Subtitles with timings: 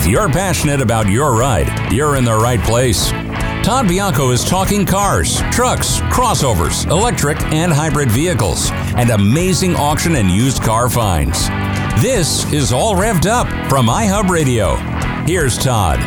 [0.00, 3.10] If you're passionate about your ride, you're in the right place.
[3.62, 10.30] Todd Bianco is talking cars, trucks, crossovers, electric and hybrid vehicles, and amazing auction and
[10.30, 11.48] used car finds.
[12.00, 14.76] This is All Revved Up from iHub Radio.
[15.26, 15.98] Here's Todd.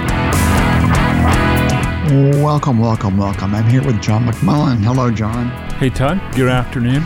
[2.41, 3.54] Welcome, welcome, welcome.
[3.54, 4.83] I'm here with John McMullen.
[4.83, 5.50] Hello, John.
[5.73, 6.19] Hey, Todd.
[6.36, 7.04] Good afternoon.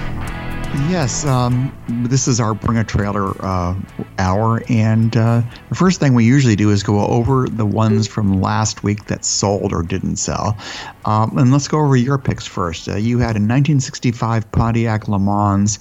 [0.90, 3.76] Yes, um, this is our Bring a Trailer uh,
[4.20, 4.62] hour.
[4.70, 8.12] And uh, the first thing we usually do is go over the ones mm.
[8.12, 10.58] from last week that sold or didn't sell.
[11.06, 12.90] Um, and let's go over your picks first.
[12.90, 15.80] Uh, you had a 1965 Pontiac Le Mans.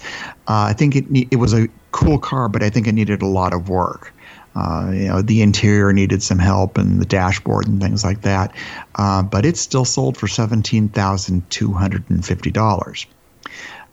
[0.49, 3.27] Uh, I think it, it was a cool car, but I think it needed a
[3.27, 4.13] lot of work.
[4.55, 8.55] Uh, you know, the interior needed some help and the dashboard and things like that.
[8.95, 13.07] Uh, but it still sold for $17,250.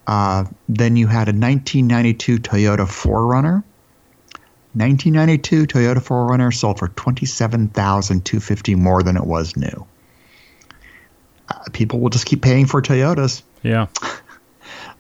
[0.08, 3.64] Uh, then you had a 1992 Toyota 4Runner.
[4.76, 9.86] 1992 Toyota 4Runner sold for 27,250 more than it was new.
[11.48, 13.44] Uh, people will just keep paying for Toyotas.
[13.62, 13.88] Yeah.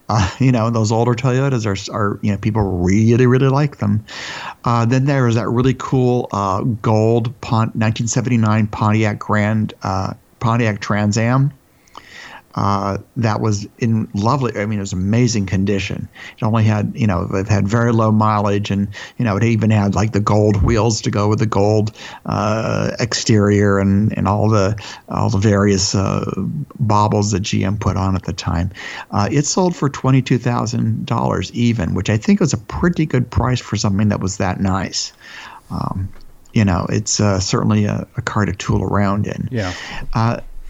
[0.09, 4.03] Uh, you know, those older Toyotas are, are, you know, people really, really like them.
[4.65, 10.81] Uh, then there was that really cool uh, gold Pont- 1979 Pontiac Grand uh, Pontiac
[10.81, 11.53] Trans Am.
[12.55, 14.55] Uh, that was in lovely.
[14.59, 16.07] I mean, it was amazing condition.
[16.37, 18.87] It only had, you know, it had very low mileage, and
[19.17, 21.91] you know, it even had like the gold wheels to go with the gold
[22.25, 26.31] uh, exterior and, and all the all the various uh,
[26.79, 28.71] baubles that GM put on at the time.
[29.09, 33.07] Uh, it sold for twenty two thousand dollars even, which I think was a pretty
[33.07, 35.11] good price for something that was that nice.
[35.71, 36.09] Um,
[36.53, 39.49] you know, it's uh, certainly a, a, car to tool around in.
[39.51, 39.73] Yeah.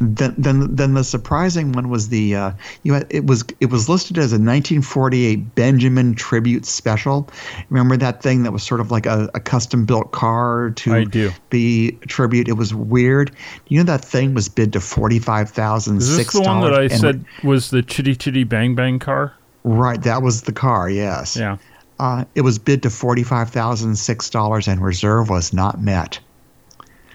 [0.03, 2.51] Then, then, then the surprising one was the uh,
[2.83, 7.29] you had, it was it was listed as a 1948 Benjamin Tribute Special.
[7.69, 11.91] Remember that thing that was sort of like a, a custom built car to be
[12.07, 12.47] tribute.
[12.47, 13.35] It was weird.
[13.67, 16.11] You know that thing was bid to forty five thousand six.
[16.11, 19.33] Is this the one that I said was the Chitty Chitty Bang Bang car?
[19.63, 20.89] Right, that was the car.
[20.89, 21.37] Yes.
[21.37, 21.57] Yeah.
[21.99, 26.19] Uh, it was bid to forty five thousand six dollars, and reserve was not met.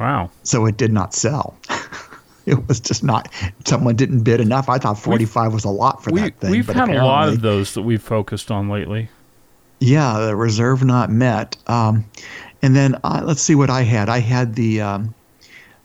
[0.01, 0.31] Wow.
[0.45, 1.59] So it did not sell.
[2.59, 3.33] it was just not
[3.65, 4.69] someone didn't bid enough.
[4.69, 6.51] I thought 45 was a lot for we, that thing.
[6.51, 9.09] We've had a lot of those that we've focused on lately.
[9.81, 11.57] Yeah, the reserve not met.
[11.67, 12.05] Um,
[12.63, 14.09] and then uh, let's see what I had.
[14.09, 15.15] I had the um,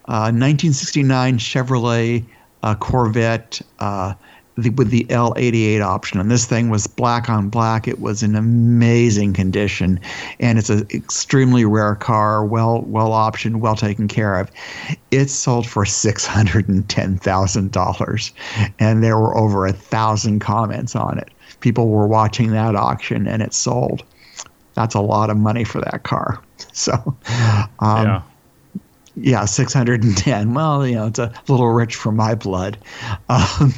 [0.06, 2.26] uh, 1969 Chevrolet
[2.64, 4.14] uh, Corvette uh,
[4.56, 6.20] the, with the L88 option.
[6.20, 7.88] And this thing was black on black.
[7.88, 10.00] It was in amazing condition,
[10.40, 14.52] and it's an extremely rare car, well well optioned, well taken care of.
[15.12, 18.32] It sold for six hundred and ten thousand dollars,
[18.80, 21.30] and there were over a thousand comments on it.
[21.60, 24.04] People were watching that auction, and it sold.
[24.76, 26.42] That's a lot of money for that car.
[26.72, 26.94] So,
[27.80, 28.22] um, yeah
[29.16, 30.54] yeah, 610.
[30.54, 32.78] Well, you know, it's a little rich for my blood.
[33.30, 33.74] Um,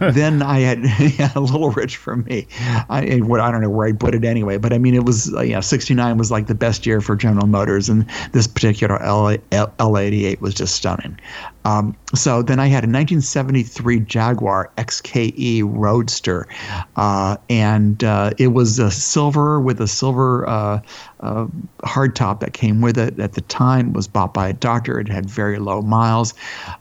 [0.00, 0.82] then I had,
[1.18, 2.46] yeah, a little rich for me.
[2.88, 5.34] I, what, I don't know where I put it anyway, but I mean, it was,
[5.34, 9.36] uh, yeah, 69 was like the best year for General Motors, and this particular L,
[9.52, 11.18] L, L88 was just stunning.
[11.68, 16.48] Um, so then I had a 1973 Jaguar XKE Roadster,
[16.96, 20.80] uh, and uh, it was a silver with a silver uh,
[21.20, 21.46] uh,
[21.82, 23.20] hardtop that came with it.
[23.20, 24.98] At the time, was bought by a doctor.
[24.98, 26.32] It had very low miles,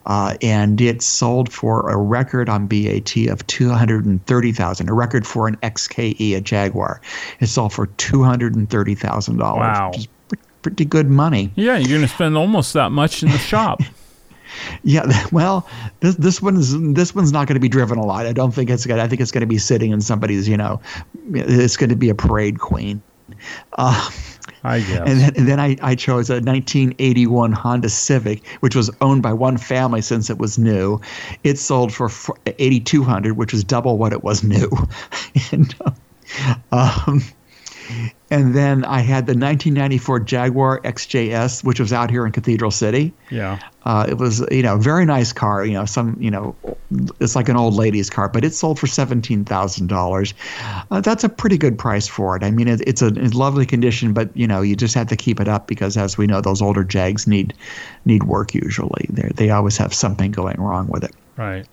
[0.06, 4.90] uh, and it sold for a record on BAT of 230,000.
[4.90, 7.02] A record for an XKE, a Jaguar.
[7.42, 9.60] It sold for 230,000 dollars.
[9.60, 9.90] Wow.
[9.90, 10.08] Which is
[10.62, 11.52] pretty good money.
[11.56, 13.82] Yeah, you're going to spend almost that much in the shop.
[14.84, 15.68] Yeah, well,
[16.00, 18.26] this this one's this one's not going to be driven a lot.
[18.26, 19.00] I don't think it's going.
[19.00, 20.48] I think it's going to be sitting in somebody's.
[20.48, 20.82] You know,
[21.34, 23.02] it's going to be a parade queen.
[23.74, 24.10] Uh,
[24.64, 25.00] I guess.
[25.06, 29.34] And then, and then I, I chose a 1981 Honda Civic, which was owned by
[29.34, 31.00] one family since it was new.
[31.44, 32.10] It sold for
[32.46, 34.70] 8,200, which was double what it was new.
[35.52, 35.76] and,
[36.72, 37.22] um,
[38.30, 43.14] and then I had the 1994 Jaguar XJS, which was out here in Cathedral City.
[43.32, 43.60] Yeah.
[43.84, 45.66] Uh, it was, you know, very nice car.
[45.66, 46.56] You know, some, you know,
[47.22, 50.34] it's like an old lady's car, but it sold for seventeen thousand uh, dollars.
[50.90, 52.44] That's a pretty good price for it.
[52.44, 55.16] I mean, it, it's a it's lovely condition, but you know, you just have to
[55.16, 57.54] keep it up because, as we know, those older Jags need
[58.04, 59.06] need work usually.
[59.10, 61.16] They they always have something going wrong with it.
[61.38, 61.66] Right.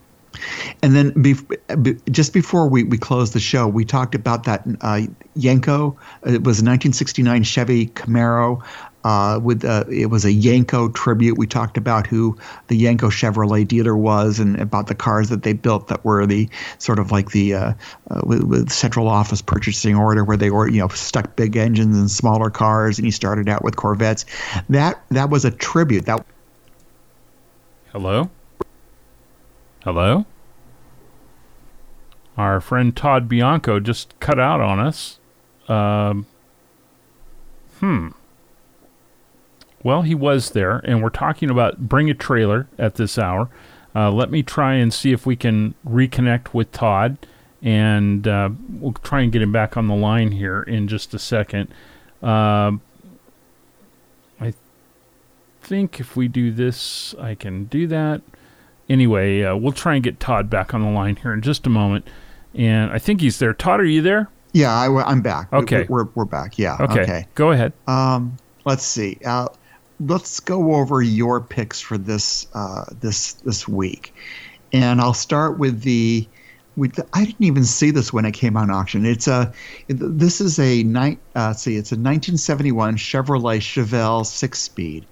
[0.82, 1.34] And then be,
[1.82, 5.02] be, just before we, we closed the show, we talked about that uh,
[5.36, 5.96] Yenko.
[6.24, 8.62] It was a 1969 Chevy Camaro
[9.04, 11.36] uh, with uh, it was a Yenko tribute.
[11.36, 12.36] We talked about who
[12.68, 16.48] the Yenko Chevrolet dealer was and about the cars that they built that were the
[16.78, 17.72] sort of like the uh,
[18.10, 21.98] uh, with, with, central office purchasing order where they were you know stuck big engines
[21.98, 24.24] in smaller cars and he started out with Corvettes.
[24.70, 26.06] That that was a tribute.
[26.06, 26.24] That
[27.92, 28.30] hello,
[29.84, 30.24] hello.
[32.38, 35.18] Our friend Todd Bianco just cut out on us.
[35.68, 36.26] Um,
[37.78, 38.08] hmm.
[39.82, 43.50] Well, he was there, and we're talking about bring a trailer at this hour.
[43.94, 47.18] Uh, let me try and see if we can reconnect with Todd,
[47.62, 51.18] and uh, we'll try and get him back on the line here in just a
[51.18, 51.68] second.
[52.22, 52.72] Uh,
[54.40, 54.54] I
[55.60, 58.22] think if we do this, I can do that.
[58.88, 61.70] Anyway, uh, we'll try and get Todd back on the line here in just a
[61.70, 62.06] moment
[62.54, 63.52] and I think he's there.
[63.52, 64.28] Todd, are you there?
[64.52, 65.52] Yeah, I, am back.
[65.52, 66.58] Okay, we, are we're back.
[66.58, 66.76] Yeah.
[66.80, 67.00] Okay.
[67.00, 67.26] okay.
[67.34, 67.72] Go ahead.
[67.88, 69.18] Um, let's see.
[69.24, 69.48] Uh,
[69.98, 74.14] let's go over your picks for this uh, this this week,
[74.72, 76.28] and I'll start with the.
[76.76, 79.06] With the, I didn't even see this when it came on auction.
[79.06, 79.52] It's a
[79.86, 81.20] this is a night.
[81.36, 85.06] Uh, see, it's a 1971 Chevrolet Chevelle six speed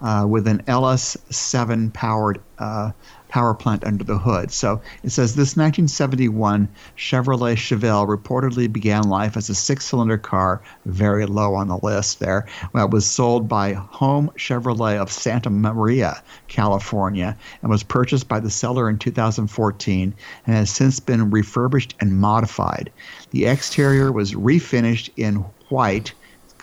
[0.00, 2.90] uh, with an LS7 powered uh,
[3.28, 4.50] power plant under the hood.
[4.50, 10.62] So it says this 1971 Chevrolet Chevelle reportedly began life as a six cylinder car,
[10.84, 12.46] very low on the list there.
[12.72, 18.40] Well, it was sold by Home Chevrolet of Santa Maria, California, and was purchased by
[18.40, 20.14] the seller in 2014
[20.46, 22.90] and has since been refurbished and modified.
[23.30, 26.14] The exterior was refinished in white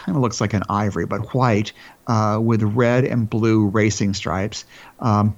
[0.04, 1.72] kind of looks like an ivory, but white
[2.08, 4.66] uh, with red and blue racing stripes.
[5.00, 5.36] Um,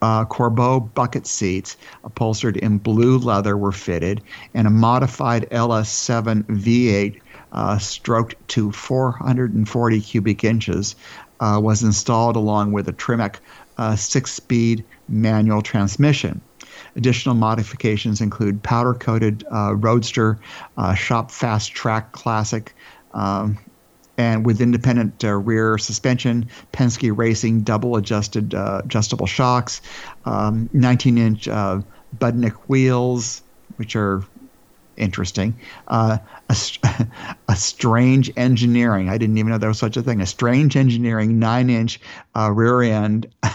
[0.00, 4.22] uh, Corbeau bucket seats upholstered in blue leather were fitted,
[4.54, 7.20] and a modified LS7 V8
[7.52, 10.96] uh, stroked to 440 cubic inches
[11.40, 13.36] uh, was installed along with a Tremec
[13.76, 16.40] uh, six speed manual transmission.
[16.96, 20.38] Additional modifications include powder coated uh, Roadster,
[20.76, 22.74] uh, Shop Fast Track Classic,
[23.14, 23.58] um,
[24.18, 29.80] and with independent uh, rear suspension, Penske Racing double adjusted uh, adjustable shocks,
[30.26, 31.80] um, 19 inch uh,
[32.18, 33.42] Budnik wheels,
[33.76, 34.24] which are
[34.96, 35.58] interesting.
[35.86, 36.18] Uh,
[36.50, 36.56] a,
[37.48, 39.08] a, strange engineering.
[39.08, 40.20] I didn't even know there was such a thing.
[40.20, 42.00] A strange engineering nine inch
[42.36, 43.32] uh, rear end.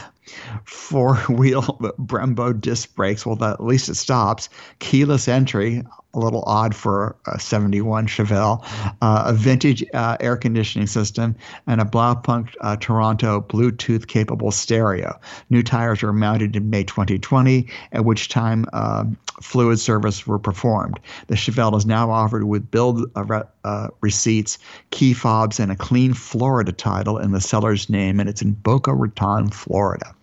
[0.64, 1.62] Four wheel
[2.00, 3.26] Brembo disc brakes.
[3.26, 4.48] Well, at least it stops.
[4.80, 5.84] Keyless entry
[6.14, 8.64] a little odd for a 71 Chevelle,
[9.02, 15.20] uh, a vintage uh, air conditioning system, and a Blaupunkt uh, Toronto Bluetooth capable stereo.
[15.50, 21.00] New tires were mounted in May 2020, at which time um, fluid service were performed.
[21.28, 24.60] The Chevelle is now offered with build uh, uh, receipts,
[24.92, 28.94] key fobs, and a clean Florida title in the seller's name, and it's in Boca
[28.94, 30.14] Raton, Florida.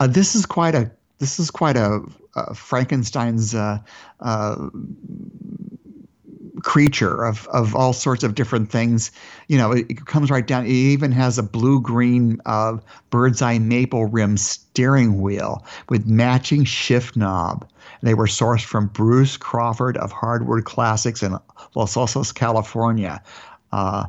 [0.00, 2.00] Uh, this is quite a this is quite a
[2.54, 3.78] Frankenstein's uh,
[4.20, 4.68] uh,
[6.62, 9.12] creature of, of all sorts of different things.
[9.48, 10.64] You know, it, it comes right down.
[10.64, 12.78] It even has a blue green uh,
[13.10, 17.68] bird's eye maple rim steering wheel with matching shift knob.
[18.02, 21.38] They were sourced from Bruce Crawford of Hardwood Classics in
[21.74, 23.22] Los Osos, California.
[23.72, 24.06] Uh,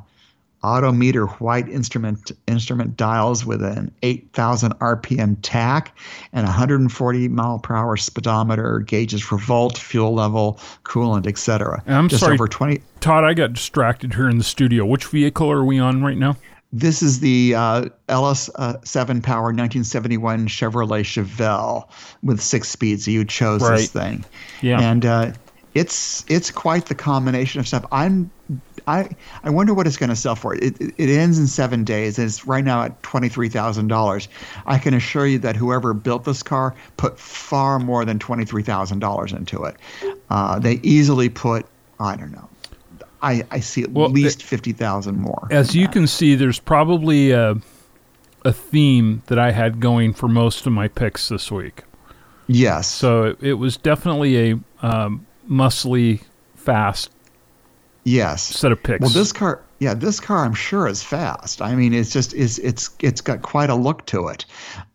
[0.66, 5.96] Autometer white instrument instrument dials with an 8,000 RPM tach
[6.34, 11.84] and 140 mile per hour speedometer gauges for volt, fuel level, coolant, etc.
[11.86, 12.81] I'm Just sorry, over 20.
[13.00, 14.86] Todd, I got distracted here in the studio.
[14.86, 16.36] Which vehicle are we on right now?
[16.74, 21.88] This is the uh, LS7 power 1971 Chevrolet Chevelle
[22.24, 23.07] with six speeds.
[23.07, 23.78] You chose right.
[23.78, 24.26] this thing,
[24.62, 25.31] yeah, and uh,
[25.76, 27.86] it's it's quite the combination of stuff.
[27.92, 28.32] I'm
[28.88, 29.10] I
[29.44, 30.56] I wonder what it's going to sell for.
[30.56, 32.18] It, it, it ends in seven days.
[32.18, 34.28] And it's right now at twenty three thousand dollars.
[34.66, 38.64] I can assure you that whoever built this car put far more than twenty three
[38.64, 39.76] thousand dollars into it.
[40.30, 41.66] Uh, they easily put
[42.00, 42.50] I don't know.
[43.22, 45.48] I, I see at well, least fifty thousand more.
[45.52, 45.94] As you that.
[45.94, 47.58] can see, there's probably a,
[48.46, 51.84] a theme that I had going for most of my picks this week.
[52.48, 52.88] Yes.
[52.88, 56.21] So it, it was definitely a um, muscly,
[56.56, 57.09] fast
[58.06, 58.44] Yes.
[58.44, 59.02] Set of picks.
[59.02, 61.61] Well, this car, yeah, this car I'm sure is fast.
[61.61, 64.45] I mean, it's just it's it's it's got quite a look to it.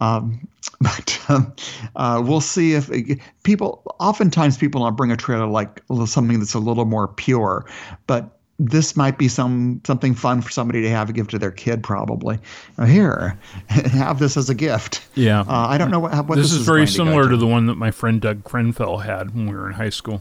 [0.00, 0.46] Um,
[0.80, 1.52] but um,
[1.96, 3.82] uh, we'll see if it, people.
[3.98, 7.66] Oftentimes, people don't bring a trailer like something that's a little more pure,
[8.06, 11.50] but this might be some something fun for somebody to have to give to their
[11.50, 12.38] kid probably
[12.84, 13.38] here
[13.68, 16.50] have this as a gift yeah uh, i don't know what, what this, is.
[16.50, 19.34] this is, is very similar to, to, the one that my friend doug krenfell had
[19.34, 20.20] when we were in high school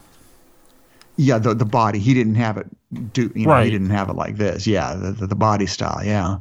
[1.20, 2.00] Yeah, the the body.
[2.00, 2.68] He didn't have it.
[3.14, 3.52] Do you know?
[3.52, 3.66] Right.
[3.66, 4.66] He didn't have it like this.
[4.66, 6.02] Yeah, the, the, the body style.
[6.02, 6.38] Yeah.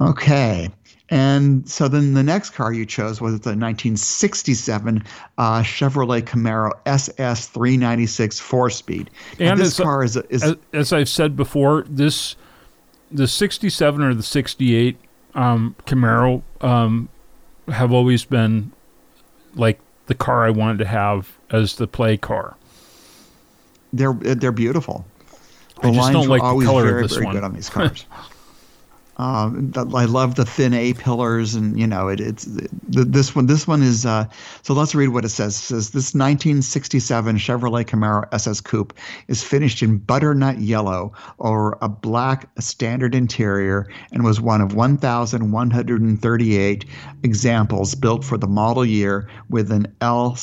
[0.00, 0.68] Okay.
[1.10, 5.04] And so then the next car you chose was the 1967
[5.38, 9.10] uh, Chevrolet Camaro SS 396 four speed.
[9.38, 12.34] And this it's a- car is, is as, as I've said before, this
[13.12, 14.96] the '67 or the '68
[15.36, 17.08] um, Camaro um,
[17.68, 18.72] have always been
[19.54, 22.56] like the car I wanted to have as the play car.
[23.96, 25.04] They're they're beautiful.
[25.82, 27.34] I just don't were like the always color of very, this very one.
[27.34, 28.06] good on these cars.
[29.16, 33.34] um, the- I love the thin A pillars, and you know it, it's the, this
[33.34, 33.46] one.
[33.46, 34.26] This one is uh,
[34.62, 34.72] so.
[34.74, 35.56] Let's read what it says.
[35.56, 38.92] It says this 1967 Chevrolet Camaro SS Coupe
[39.28, 46.84] is finished in butternut yellow or a black standard interior and was one of 1,138
[47.22, 50.36] examples built for the model year with an L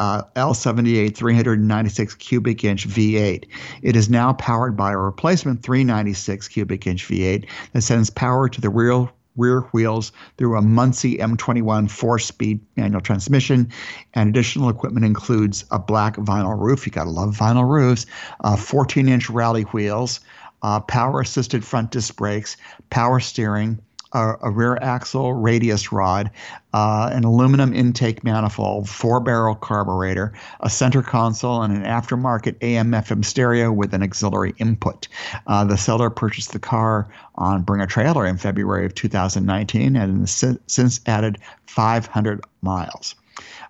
[0.00, 3.46] uh, L78 396 cubic inch V8.
[3.82, 8.60] It is now powered by a replacement 396 cubic inch V8 that sends power to
[8.60, 13.70] the rear rear wheels through a Muncie M21 four-speed manual transmission.
[14.14, 16.86] And additional equipment includes a black vinyl roof.
[16.86, 18.06] You gotta love vinyl roofs.
[18.42, 20.20] Uh, 14-inch rally wheels,
[20.62, 22.56] uh, power-assisted front disc brakes,
[22.88, 23.78] power steering,
[24.16, 26.30] a, a rear axle radius rod,
[26.72, 32.92] uh, an aluminum intake manifold, four barrel carburetor, a center console, and an aftermarket AM
[32.92, 35.06] FM stereo with an auxiliary input.
[35.46, 40.20] Uh, the seller purchased the car on Bring a Trailer in February of 2019 and
[40.20, 43.14] has si- since added 500 miles.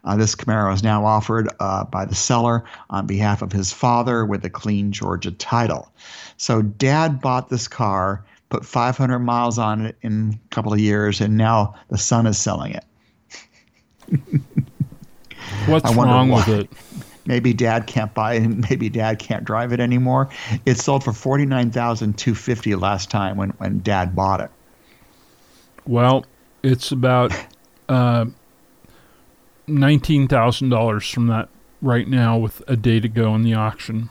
[0.05, 4.25] Uh, this Camaro is now offered uh, by the seller on behalf of his father
[4.25, 5.91] with a clean Georgia title.
[6.37, 11.21] So, dad bought this car, put 500 miles on it in a couple of years,
[11.21, 12.85] and now the son is selling it.
[15.67, 16.69] What's wrong with it?
[17.27, 20.29] Maybe dad can't buy it, and maybe dad can't drive it anymore.
[20.65, 24.51] It sold for 49250 last time when, when dad bought it.
[25.87, 26.25] Well,
[26.63, 27.33] it's about
[27.89, 28.27] uh,
[29.67, 31.49] nineteen thousand dollars from that
[31.83, 34.09] right now, with a day to go in the auction.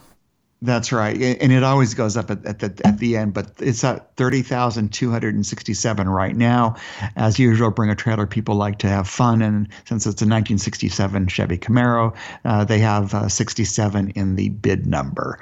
[0.66, 3.36] That's right, and it always goes up at, at the at the end.
[3.36, 6.76] But it's at thirty thousand two hundred and sixty-seven right now.
[7.16, 8.26] As usual, bring a trailer.
[8.26, 12.80] People like to have fun, and since it's a nineteen sixty-seven Chevy Camaro, uh, they
[12.80, 15.40] have uh, sixty-seven in the bid number.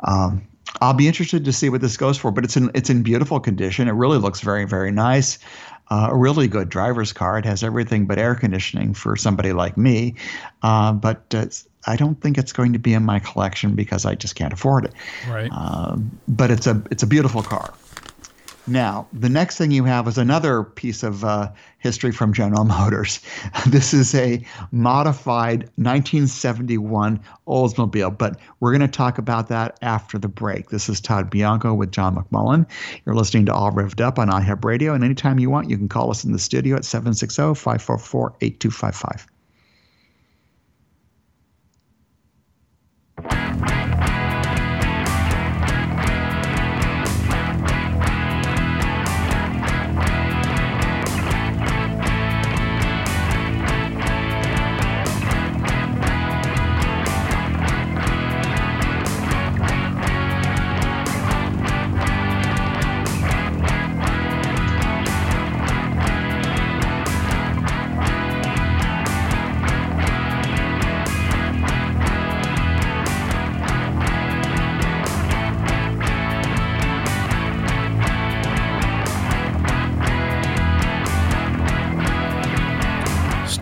[0.00, 0.46] Um,
[0.82, 3.40] I'll be interested to see what this goes for, but it's in it's in beautiful
[3.40, 3.88] condition.
[3.88, 5.38] It really looks very very nice.
[5.88, 7.38] Uh, a really good driver's car.
[7.38, 10.16] It has everything but air conditioning for somebody like me,
[10.62, 14.14] uh, but it's, I don't think it's going to be in my collection because I
[14.14, 14.92] just can't afford it.
[15.28, 15.50] Right.
[15.52, 17.72] Um, but it's a it's a beautiful car.
[18.68, 23.20] Now, the next thing you have is another piece of uh, history from General Motors.
[23.68, 30.26] This is a modified 1971 Oldsmobile, but we're going to talk about that after the
[30.26, 30.70] break.
[30.70, 32.66] This is Todd Bianco with John McMullen.
[33.04, 35.88] You're listening to All Revved Up on iHub Radio, and anytime you want, you can
[35.88, 39.35] call us in the studio at 760 544 8255.
[43.28, 43.95] Thank you.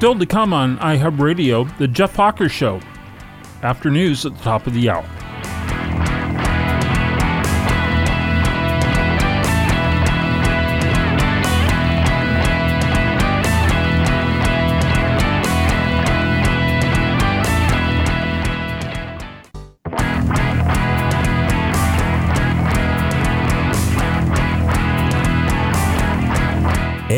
[0.04, 2.78] Still to come on iHub Radio, the Jeff Hawker Show.
[3.62, 5.23] After news at the top of the hour.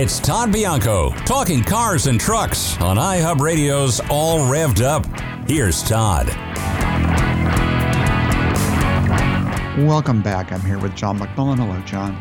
[0.06, 5.04] It's Todd Bianco talking cars and trucks on iHub Radio's All Revved Up.
[5.50, 6.28] Here's Todd.
[9.84, 10.52] Welcome back.
[10.52, 11.56] I'm here with John McMullen.
[11.56, 12.14] Hello, John.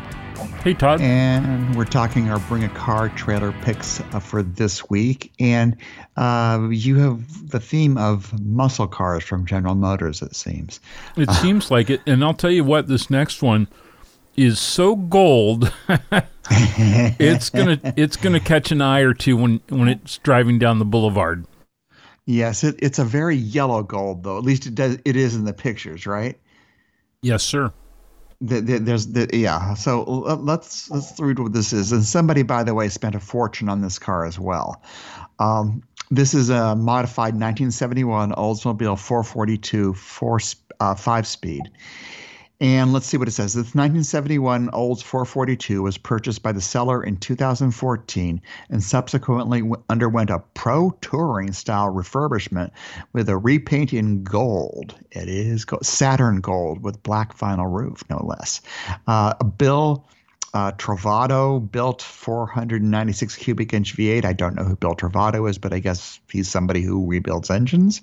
[0.64, 1.00] Hey, Todd.
[1.00, 5.30] And we're talking our Bring a Car trailer picks uh, for this week.
[5.38, 5.76] And
[6.16, 10.80] uh, you have the theme of muscle cars from General Motors, it seems.
[11.16, 12.88] It seems like it, and I'll tell you what.
[12.88, 13.68] This next one
[14.36, 15.72] is so gold.
[16.50, 20.84] it's gonna it's gonna catch an eye or two when when it's driving down the
[20.84, 21.46] boulevard.
[22.26, 24.36] Yes, it, it's a very yellow gold though.
[24.36, 24.98] At least it does.
[25.04, 26.38] It is in the pictures, right?
[27.22, 27.72] Yes, sir.
[28.40, 29.74] The, the, there's the yeah.
[29.74, 31.92] So let's let's read what this is.
[31.92, 34.82] And somebody, by the way, spent a fortune on this car as well.
[35.38, 40.38] Um, this is a modified 1971 Oldsmobile 442 four
[40.80, 41.70] uh, five speed.
[42.58, 43.52] And let's see what it says.
[43.52, 50.38] This 1971 Olds 442 was purchased by the seller in 2014 and subsequently underwent a
[50.54, 52.70] pro touring style refurbishment
[53.12, 54.94] with a repaint in gold.
[55.10, 58.62] It is Saturn gold with black vinyl roof, no less.
[59.06, 60.06] Uh, a bill
[60.56, 64.24] uh, Travato built 496 cubic inch V8.
[64.24, 68.00] I don't know who Bill Travato is, but I guess he's somebody who rebuilds engines.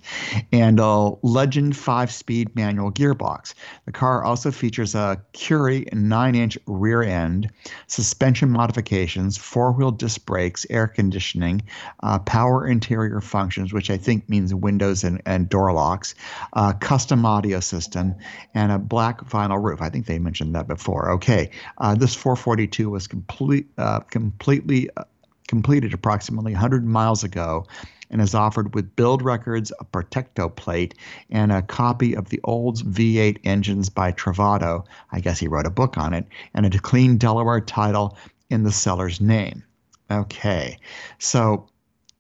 [0.51, 3.55] And a Legend 5 speed manual gearbox.
[3.88, 7.50] The car also features a Currie 9 inch rear end,
[7.88, 11.63] suspension modifications, four wheel disc brakes, air conditioning,
[12.03, 16.13] uh, power interior functions, which I think means windows and, and door locks,
[16.53, 18.13] uh, custom audio system,
[18.53, 19.81] and a black vinyl roof.
[19.81, 21.13] I think they mentioned that before.
[21.13, 21.50] Okay.
[21.79, 25.05] Uh, this 4 442 was complete, uh, completely uh,
[25.47, 27.65] completed approximately 100 miles ago
[28.09, 30.93] and is offered with build records, a Protecto plate,
[31.29, 34.85] and a copy of the old V8 engines by Travato.
[35.12, 38.17] I guess he wrote a book on it, and a clean Delaware title
[38.50, 39.63] in the seller's name.
[40.12, 40.77] Okay,
[41.19, 41.67] so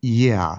[0.01, 0.57] yeah,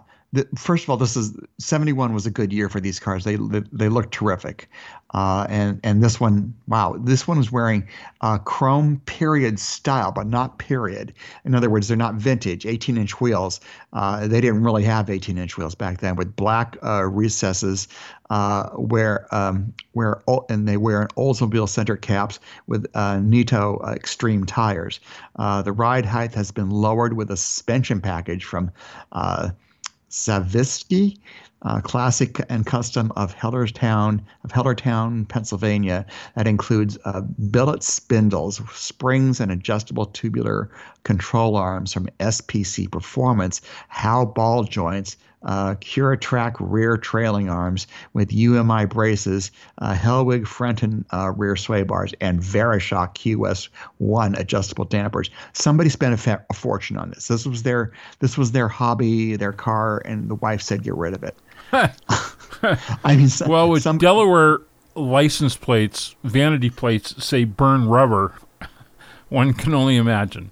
[0.57, 3.25] first of all, this is 71 was a good year for these cars.
[3.25, 4.69] They, they look terrific,
[5.15, 7.87] uh, and and this one, wow, this one was wearing
[8.21, 11.15] uh, chrome period style, but not period.
[11.45, 13.61] In other words, they're not vintage 18 inch wheels.
[13.93, 17.87] Uh, they didn't really have 18 inch wheels back then with black uh, recesses,
[18.31, 24.47] uh, where um, where and they wear an Oldsmobile center caps with uh, Nitto Extreme
[24.47, 24.99] tires.
[25.37, 28.73] the ride height has been lowered with a suspension package from
[30.11, 31.17] Savitske,
[31.65, 36.07] uh, classic and custom of Hellertown, of Hellertown, Pennsylvania.
[36.37, 40.71] That includes uh, billet spindles, springs, and adjustable tubular
[41.05, 48.87] control arms from SPC Performance, Howe ball joints, uh, Curatrac rear trailing arms with UMI
[48.87, 55.31] braces, uh, Hellwig Frenton uh, rear sway bars, and VariShock QS1 adjustable dampers.
[55.53, 57.29] Somebody spent a, fa- a, fortune on this.
[57.29, 61.15] This was their this was their hobby, their car, and the wife said, "Get rid
[61.15, 61.37] of it."
[63.05, 64.61] I mean, some, well, with some, Delaware
[64.95, 68.35] license plates, vanity plates say "burn rubber."
[69.29, 70.51] One can only imagine.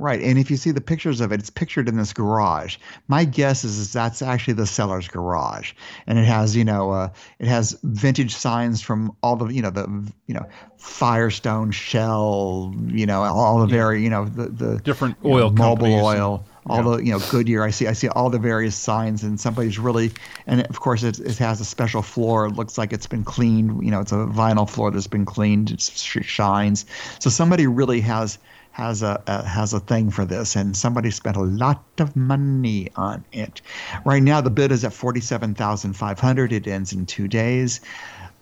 [0.00, 2.76] Right, and if you see the pictures of it, it's pictured in this garage.
[3.08, 5.72] My guess is, is that's actually the seller's garage,
[6.06, 7.08] and it has you know uh,
[7.40, 10.46] it has vintage signs from all the you know the you know
[10.76, 16.00] Firestone, Shell, you know all the very you know the the different oil know, Mobil
[16.00, 16.44] oil.
[16.68, 16.96] All yeah.
[16.96, 20.12] the you know Goodyear, I see I see all the various signs, and somebody's really,
[20.46, 22.46] and of course it, it has a special floor.
[22.46, 23.84] It looks like it's been cleaned.
[23.84, 25.70] You know, it's a vinyl floor that's been cleaned.
[25.70, 26.84] It shines.
[27.20, 28.38] So somebody really has
[28.72, 32.88] has a, a, has a thing for this, and somebody spent a lot of money
[32.94, 33.60] on it.
[34.04, 36.52] Right now, the bid is at forty seven thousand five hundred.
[36.52, 37.80] It ends in two days.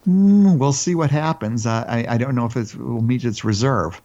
[0.06, 1.66] Mm, we'll see what happens.
[1.66, 4.00] Uh, I, I don't know if it will meet its reserve.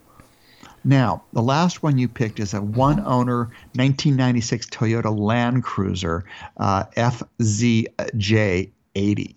[0.83, 6.23] Now, the last one you picked is a one owner 1996 Toyota Land Cruiser
[6.57, 9.35] uh, FZJ80.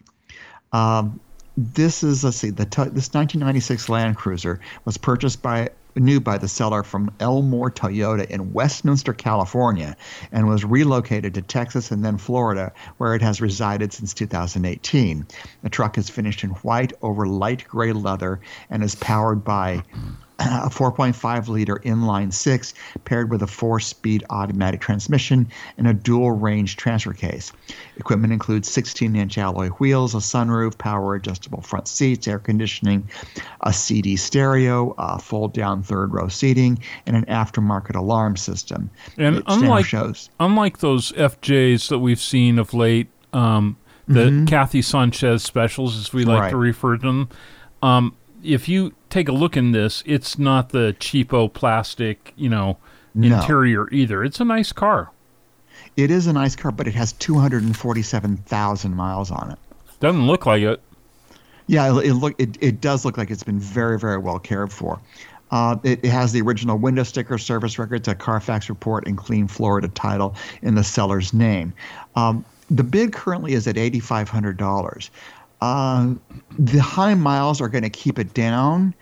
[0.72, 1.20] Um,
[1.56, 6.48] this is, let's see, the, this 1996 Land Cruiser was purchased by new by the
[6.48, 9.96] seller from Elmore Toyota in Westminster, California,
[10.32, 15.26] and was relocated to Texas and then Florida, where it has resided since 2018.
[15.62, 19.84] The truck is finished in white over light gray leather and is powered by
[20.40, 25.46] a 4.5 liter inline six paired with a four speed automatic transmission
[25.78, 27.52] and a dual range transfer case.
[27.98, 33.08] Equipment includes 16 inch alloy wheels, a sunroof, power adjustable front seats, air conditioning,
[33.60, 38.90] a CD stereo, a fold down third row seating, and an aftermarket alarm system.
[39.16, 40.30] And unlike, shows.
[40.40, 43.76] unlike those FJs that we've seen of late, um,
[44.08, 44.44] the mm-hmm.
[44.46, 46.50] Kathy Sanchez specials, as we like right.
[46.50, 47.28] to refer to them,
[47.82, 52.76] um, if you take a look in this, it's not the cheapo plastic, you know,
[53.14, 53.36] no.
[53.36, 54.22] interior either.
[54.22, 55.10] It's a nice car.
[55.96, 59.58] It is a nice car, but it has 247,000 miles on it.
[60.00, 60.80] Doesn't look like it.
[61.66, 64.70] Yeah, it, it look it, it does look like it's been very very well cared
[64.70, 65.00] for.
[65.50, 69.46] Uh, it, it, has the original window sticker, service records, a Carfax report, and clean
[69.46, 71.72] Florida title in the seller's name.
[72.16, 75.10] Um, the bid currently is at eighty five hundred dollars.
[75.64, 76.14] Uh,
[76.58, 78.92] the high miles are going to keep it down,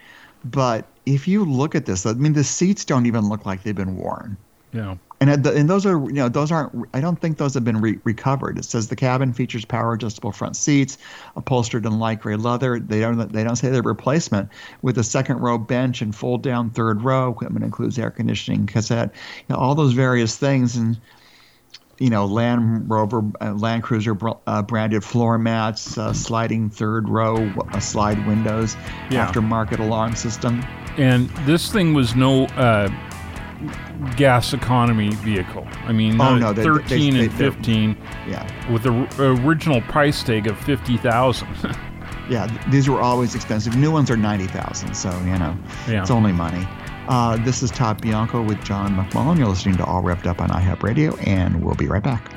[0.44, 3.74] but if you look at this, I mean, the seats don't even look like they've
[3.74, 4.36] been worn.
[4.72, 4.94] Yeah.
[5.20, 7.98] And, and those are you know those aren't I don't think those have been re-
[8.04, 8.58] recovered.
[8.58, 10.98] It says the cabin features power adjustable front seats,
[11.34, 12.78] upholstered in light gray leather.
[12.78, 14.48] They don't they don't say they're replacement
[14.82, 17.30] with a second row bench and fold down third row.
[17.30, 19.12] Equipment includes air conditioning, cassette,
[19.48, 20.96] you know, all those various things and
[21.98, 27.36] you know, Land Rover, uh, Land Cruiser uh, branded floor mats, uh, sliding third row,
[27.72, 28.76] uh, slide windows,
[29.10, 29.26] yeah.
[29.30, 30.64] aftermarket alarm system.
[30.96, 32.88] And this thing was no uh,
[34.16, 35.66] gas economy vehicle.
[35.84, 37.96] I mean, oh, no, they, 13 they, they, and 15.
[38.28, 38.72] Yeah.
[38.72, 41.48] With the original price tag of 50,000.
[42.28, 43.76] yeah, these were always expensive.
[43.76, 45.56] New ones are 90,000, so, you know,
[45.88, 46.02] yeah.
[46.02, 46.66] it's only money.
[47.08, 49.38] Uh, this is Todd Bianco with John McMullen.
[49.38, 52.32] You're listening to All Revved Up on iHub Radio, and we'll be right back.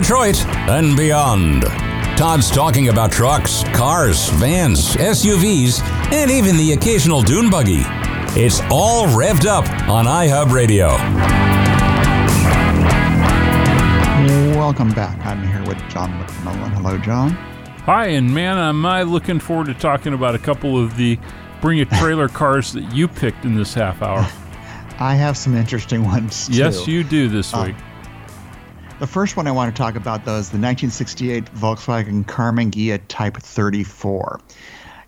[0.00, 1.62] Detroit and beyond.
[2.18, 5.82] Todd's talking about trucks, cars, vans, SUVs,
[6.12, 7.80] and even the occasional dune buggy.
[8.38, 10.88] It's all revved up on iHub Radio.
[14.58, 15.16] Welcome back.
[15.24, 16.72] I'm here with John McMullen.
[16.74, 17.30] Hello, John.
[17.86, 21.18] Hi, and man, am I looking forward to talking about a couple of the
[21.62, 24.28] bring a trailer cars that you picked in this half hour.
[24.98, 26.48] I have some interesting ones.
[26.48, 26.54] Too.
[26.54, 27.76] Yes, you do this uh, week.
[28.98, 32.98] The first one I want to talk about, though, is the 1968 Volkswagen Karmann Ghia
[33.08, 34.40] Type 34.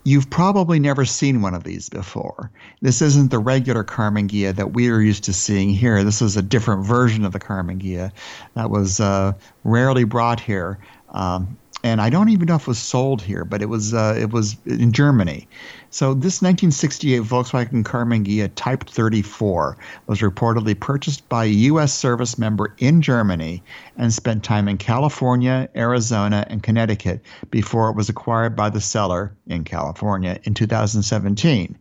[0.05, 2.51] You've probably never seen one of these before.
[2.83, 6.05] This isn't the regular Karmann Ghia that we are used to seeing here.
[6.05, 8.13] This is a different version of the Karmann Ghia
[8.53, 9.33] that was uh,
[9.65, 10.79] rarely brought here.
[11.09, 14.17] Um, and I don't even know if it was sold here, but it was uh,
[14.19, 15.49] it was in Germany.
[15.91, 21.95] So this 1968 Volkswagen Karmann Ghia Type 34 was reportedly purchased by a U.S.
[21.95, 23.63] service member in Germany
[23.97, 29.33] and spent time in California, Arizona, and Connecticut before it was acquired by the seller
[29.47, 31.79] in California in 2017.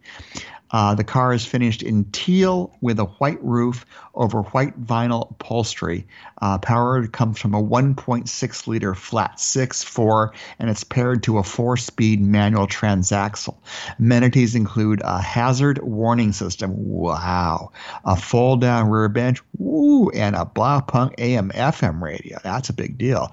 [0.72, 3.86] Uh, the car is finished in teal with a white roof
[4.18, 6.06] over white vinyl upholstery.
[6.42, 11.44] Uh, power comes from a 1.6 liter flat six four, and it's paired to a
[11.44, 13.56] four speed manual transaxle.
[14.00, 17.72] Amenities include a hazard warning system, wow,
[18.06, 22.38] a fold down rear bench, woo, and a Blaupunkt AM FM radio.
[22.44, 23.32] That's a big deal.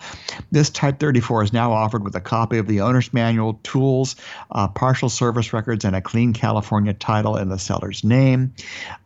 [0.50, 4.16] This Type 34 is now offered with a copy of the owner's manual, tools,
[4.50, 8.54] uh, partial service records, and a clean California title in the seller's name.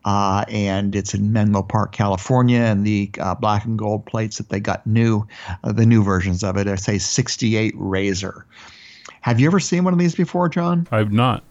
[0.04, 4.48] Uh, and it's in Menlo Park, California, and the uh, black and gold plates that
[4.48, 5.26] they got new,
[5.64, 8.46] uh, the new versions of it, I say 68 Razor.
[9.20, 10.86] Have you ever seen one of these before, John?
[10.90, 11.44] I've not.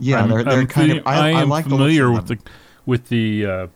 [0.00, 1.06] Yeah, I'm, they're, they're kind of.
[1.06, 2.38] I, I, am like familiar with the
[2.86, 3.66] with the uh,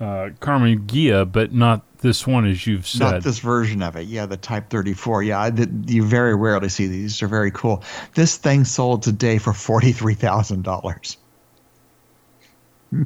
[0.00, 3.00] uh, Karmann Ghia, but not this one, as you've said.
[3.00, 4.06] Not this version of it.
[4.06, 5.24] Yeah, the Type 34.
[5.24, 7.22] Yeah, I, the, you very rarely see these.
[7.22, 7.82] Are very cool.
[8.14, 11.16] This thing sold today for forty three thousand dollars.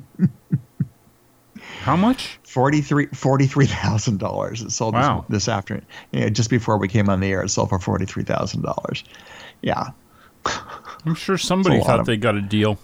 [1.80, 2.38] How much?
[2.44, 4.60] Forty-three forty-three thousand dollars.
[4.62, 5.24] It sold wow.
[5.28, 5.86] this, this afternoon.
[6.12, 8.62] You know, just before we came on the air, it sold for forty three thousand
[8.62, 9.02] dollars.
[9.62, 9.90] Yeah.
[11.04, 12.78] I'm sure somebody thought of, they got a deal.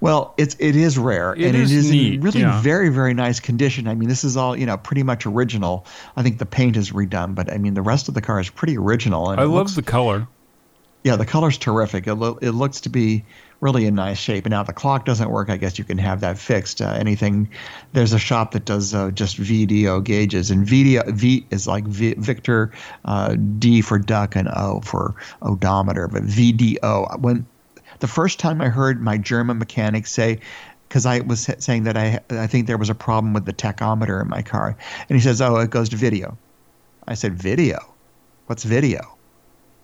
[0.00, 2.60] Well, it's it is rare, it and is it is neat, in really yeah.
[2.60, 3.86] very very nice condition.
[3.86, 5.86] I mean, this is all you know, pretty much original.
[6.16, 8.50] I think the paint is redone, but I mean, the rest of the car is
[8.50, 9.30] pretty original.
[9.30, 10.26] And I love looks, the color.
[11.02, 12.06] Yeah, the color's terrific.
[12.06, 13.24] It, lo- it looks to be
[13.60, 14.44] really in nice shape.
[14.44, 15.48] And now the clock doesn't work.
[15.48, 16.80] I guess you can have that fixed.
[16.80, 17.48] Uh, anything.
[17.92, 22.14] There's a shop that does uh, just VDO gauges, and VDO V is like v,
[22.14, 22.72] Victor,
[23.04, 26.08] uh, D for duck, and O for odometer.
[26.08, 27.20] But VDO.
[27.20, 27.46] When
[28.00, 30.40] the first time I heard my German mechanic say
[30.88, 34.20] because I was saying that I I think there was a problem with the tachometer
[34.20, 34.76] in my car,
[35.08, 36.36] and he says, "Oh, it goes to video."
[37.08, 37.78] I said, "Video?
[38.46, 39.16] What's video?"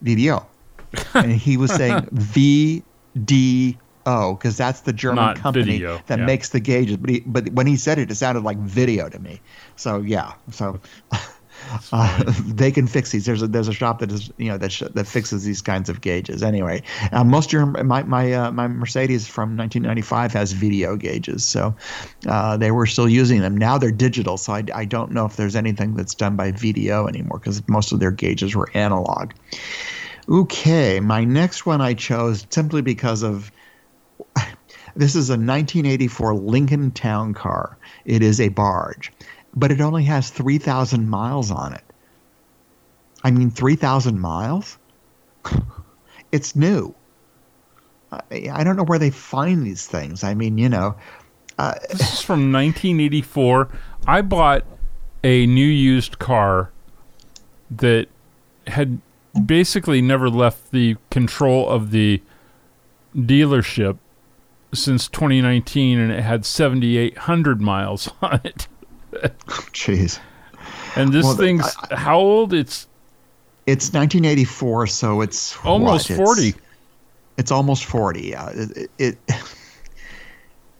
[0.03, 0.47] Video,
[1.15, 3.77] and he was saying VDO
[4.39, 6.27] because that's the German Not company video, that yeah.
[6.27, 6.97] makes the gauges.
[6.97, 9.41] But he, but when he said it, it sounded like video to me.
[9.77, 10.81] So yeah, so
[11.93, 13.27] Uh, they can fix these.
[13.27, 15.89] There's a there's a shop that is you know that sh- that fixes these kinds
[15.89, 16.43] of gauges.
[16.43, 21.75] Anyway, uh, most your my my uh, my Mercedes from 1995 has video gauges, so
[22.27, 23.57] uh, they were still using them.
[23.57, 27.07] Now they're digital, so I, I don't know if there's anything that's done by video
[27.07, 29.33] anymore because most of their gauges were analog.
[30.29, 33.51] Okay, my next one I chose simply because of
[34.97, 37.79] this is a 1984 Lincoln Town Car.
[38.05, 39.13] It is a barge,
[39.55, 41.85] but it only has 3,000 miles on it.
[43.25, 44.77] I mean, 3,000 miles?
[46.33, 46.95] it's new.
[48.11, 50.25] I, don't know where they find these things.
[50.25, 50.97] I mean, you know.
[51.59, 53.69] Uh, this is from 1984.
[54.07, 54.65] I bought
[55.25, 56.71] a new used car
[57.71, 58.07] that
[58.67, 59.01] had
[59.47, 62.23] basically never left the control of the
[63.15, 63.99] dealership
[64.75, 68.69] since 2019 and it had 7800 miles on it.
[69.13, 70.21] Jeez.
[70.97, 72.53] And this well, thing's I, I, how old?
[72.53, 72.87] It's
[73.67, 76.17] it's 1984, so it's almost what?
[76.17, 76.49] 40.
[76.49, 76.59] It's,
[77.37, 78.21] it's, almost 40.
[78.23, 78.51] Yeah.
[78.51, 79.19] It, it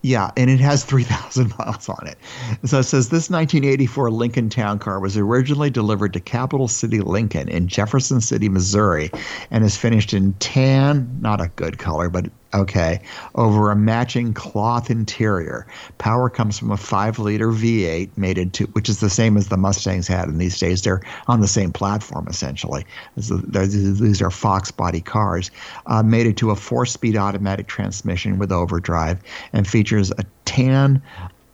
[0.01, 2.17] Yeah, and it has 3,000 miles on it.
[2.65, 7.49] So it says this 1984 Lincoln Town Car was originally delivered to Capital City Lincoln
[7.49, 9.11] in Jefferson City, Missouri,
[9.51, 13.01] and is finished in tan, not a good color, but okay,
[13.35, 15.67] over a matching cloth interior.
[15.97, 19.57] Power comes from a 5 liter V8 mated to, which is the same as the
[19.57, 20.81] Mustangs had in these days.
[20.81, 22.85] They're on the same platform essentially.
[23.15, 25.51] These are Fox body cars,
[25.85, 29.19] uh, mated to a 4 speed automatic transmission with overdrive
[29.53, 31.01] and features a tan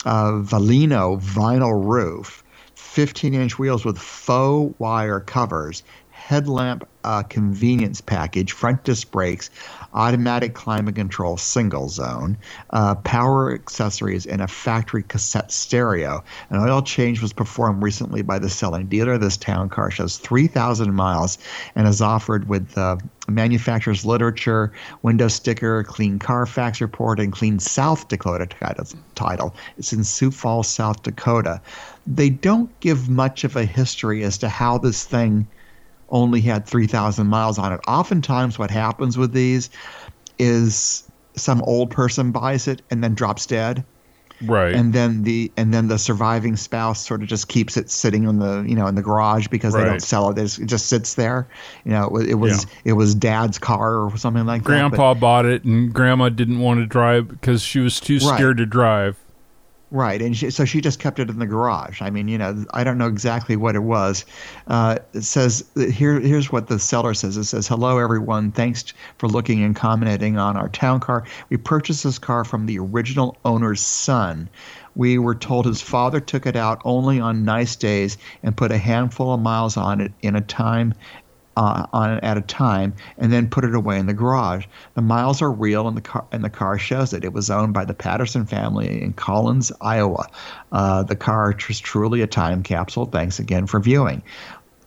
[0.05, 2.43] uh, Valino vinyl roof.
[2.75, 5.83] 15 inch wheels with faux wire covers,
[6.25, 9.51] headlamp uh, convenience package, front disc brakes,
[9.93, 12.35] automatic climate control single zone,
[12.71, 16.23] uh, power accessories, and a factory cassette stereo.
[16.49, 19.19] An oil change was performed recently by the selling dealer.
[19.19, 21.37] This town car shows 3,000 miles
[21.75, 28.07] and is offered with uh, manufacturer's literature, window sticker, clean Carfax report, and clean South
[28.07, 28.47] Dakota
[29.13, 29.55] title.
[29.77, 31.61] It's in Sioux Falls, South Dakota.
[32.07, 35.47] They don't give much of a history as to how this thing
[36.15, 37.81] only had 3,000 miles on it.
[37.87, 39.69] Oftentimes, what happens with these
[40.39, 41.03] is
[41.35, 43.83] some old person buys it and then drops dead.
[44.41, 44.73] Right.
[44.73, 48.39] And then the and then the surviving spouse sort of just keeps it sitting in
[48.39, 49.83] the you know in the garage because right.
[49.83, 50.37] they don't sell it.
[50.37, 51.47] It just sits there.
[51.85, 52.91] You know, it, it was yeah.
[52.91, 54.97] it was dad's car or something like Grandpa that.
[54.97, 58.63] Grandpa bought it and grandma didn't want to drive because she was too scared right.
[58.63, 59.17] to drive.
[59.91, 62.01] Right, and she, so she just kept it in the garage.
[62.01, 64.25] I mean, you know, I don't know exactly what it was.
[64.67, 66.19] Uh, it says here.
[66.19, 67.37] Here's what the seller says.
[67.37, 68.51] It says, "Hello, everyone.
[68.51, 71.23] Thanks for looking and commenting on our town car.
[71.49, 74.49] We purchased this car from the original owner's son.
[74.95, 78.77] We were told his father took it out only on nice days and put a
[78.77, 80.93] handful of miles on it in a time
[81.57, 84.65] uh, on it at a time and then put it away in the garage.
[84.95, 87.23] The miles are real, and the car and the car shows it.
[87.23, 90.27] It was owned by the Patterson family in Collins, Iowa.
[90.71, 93.05] Uh, the car is truly a time capsule.
[93.05, 94.23] Thanks again for viewing.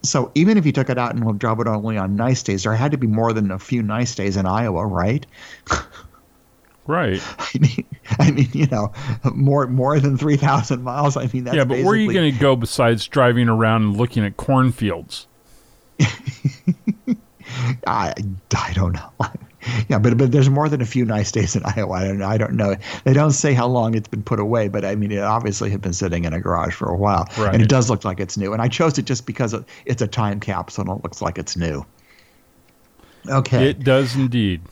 [0.03, 2.75] So even if you took it out and drove it only on nice days, there
[2.75, 5.27] had to be more than a few nice days in Iowa, right?
[6.89, 7.21] Right.
[7.39, 7.87] I mean,
[8.19, 8.93] I mean, you know,
[9.35, 11.19] more more than three thousand miles.
[11.19, 11.65] I mean, that's yeah.
[11.65, 15.27] But where are you going to go besides driving around and looking at cornfields?
[17.87, 18.15] I
[18.57, 19.11] I don't know.
[19.89, 21.93] yeah, but but there's more than a few nice days in Iowa.
[21.93, 22.77] I don't, I don't know.
[23.05, 25.81] They don't say how long it's been put away, but I mean, it obviously had
[25.81, 27.53] been sitting in a garage for a while, right.
[27.53, 28.53] and it does look like it's new.
[28.53, 31.57] And I chose it just because it's a time capsule and it looks like it's
[31.57, 31.85] new.
[33.29, 34.63] Okay, it does indeed.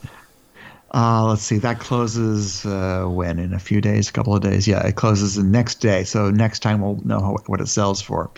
[0.96, 3.38] Uh, let's see, that closes uh, when?
[3.38, 4.66] In a few days, a couple of days.
[4.66, 6.04] Yeah, it closes the next day.
[6.04, 8.30] So next time we'll know how, what it sells for.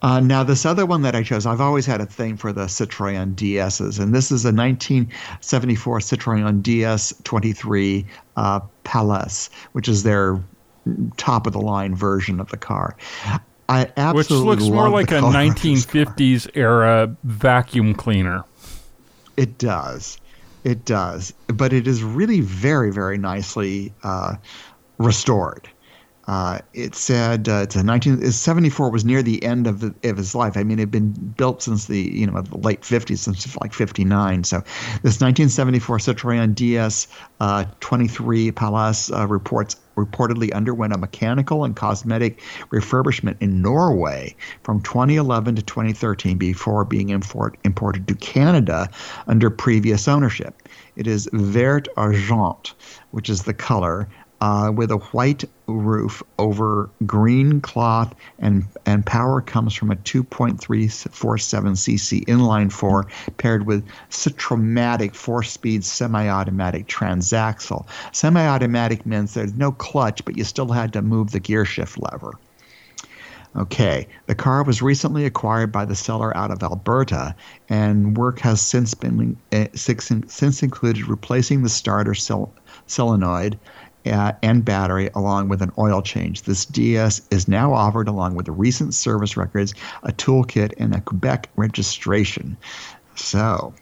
[0.00, 2.64] Uh, now, this other one that I chose, I've always had a thing for the
[2.64, 8.06] Citroen DSs, and this is a 1974 Citroen DS 23
[8.38, 10.40] uh, Pallas, which is their
[11.18, 12.96] top of the line version of the car.
[13.68, 18.44] I absolutely Which looks more like a 1950s era vacuum cleaner.
[19.36, 20.18] It does.
[20.64, 24.36] It does, but it is really very, very nicely uh,
[24.98, 25.68] restored.
[26.28, 30.34] Uh, it said uh, it's a 1974 was near the end of, the, of his
[30.34, 30.56] life.
[30.56, 33.72] I mean, it had been built since the you know the late 50s, since like
[33.72, 34.44] 59.
[34.44, 34.58] So
[35.02, 37.08] this 1974 Citroen DS
[37.40, 44.80] uh, 23 Pallas uh, reports reportedly underwent a mechanical and cosmetic refurbishment in Norway from
[44.82, 48.88] 2011 to 2013 before being import, imported to Canada
[49.26, 50.62] under previous ownership.
[50.96, 52.74] It is vert argent,
[53.10, 54.08] which is the color,
[54.40, 60.58] uh, with a white roof over green cloth, and and power comes from a 2.347
[61.18, 63.06] cc inline four
[63.38, 67.86] paired with Citromatic four-speed semi-automatic transaxle.
[68.12, 72.32] Semi-automatic means there's no clutch, but you still had to move the gear shift lever.
[73.54, 77.34] Okay, the car was recently acquired by the seller out of Alberta,
[77.68, 82.54] and work has since been uh, since included replacing the starter sol-
[82.86, 83.58] solenoid
[84.04, 86.42] and battery along with an oil change.
[86.42, 91.00] This DS is now offered along with the recent service records, a toolkit, and a
[91.00, 92.56] Quebec registration.
[93.14, 93.74] So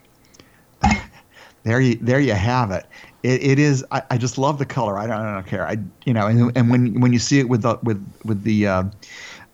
[1.63, 2.85] there you there you have it.
[3.23, 3.85] It, it is.
[3.91, 4.97] I, I just love the color.
[4.97, 5.67] I don't, I don't care.
[5.67, 8.67] I you know, and, and when when you see it with the with with the
[8.67, 8.83] uh,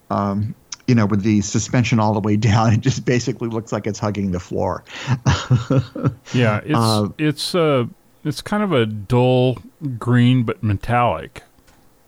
[0.09, 0.55] um,
[0.87, 3.99] you know, with the suspension all the way down, it just basically looks like it's
[3.99, 4.83] hugging the floor.
[6.33, 7.85] yeah, it's uh, it's uh,
[8.23, 9.57] it's kind of a dull
[9.97, 11.43] green but metallic.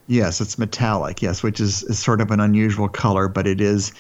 [0.08, 1.22] Yes, it's metallic.
[1.22, 3.92] Yes, which is, is sort of an unusual color, but it is,